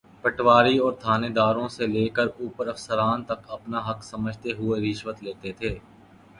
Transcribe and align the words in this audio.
پٹواری 0.21 0.77
اورتھانیداروں 0.77 1.67
سے 1.75 1.87
لے 1.87 2.07
کر 2.15 2.27
اوپر 2.39 2.67
افسران 2.67 3.23
تک 3.29 3.39
اپنا 3.55 3.79
حق 3.89 4.03
سمجھتے 4.03 4.51
ہوئے 4.59 4.81
رشوت 4.81 5.23
لیتے 5.23 5.51
تھے۔ 5.59 5.77